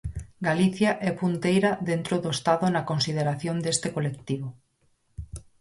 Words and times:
Galicia 0.47 0.91
é 1.09 1.11
punteira 1.21 1.71
dentro 1.89 2.15
do 2.23 2.29
Estado 2.37 2.65
na 2.75 2.85
consideración 2.91 3.57
deste 3.61 3.87
colectivo. 3.95 4.47